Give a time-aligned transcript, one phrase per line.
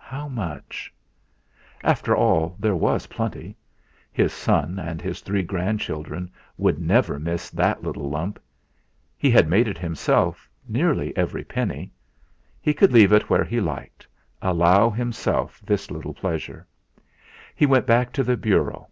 [0.00, 0.92] 'How much?'
[1.84, 3.56] After all, there was plenty;
[4.10, 6.28] his son and his three grandchildren
[6.58, 8.40] would never miss that little lump.
[9.16, 11.92] He had made it himself, nearly every penny;
[12.60, 14.04] he could leave it where he liked,
[14.42, 16.66] allow himself this little pleasure.
[17.54, 18.88] He went back to the bureau.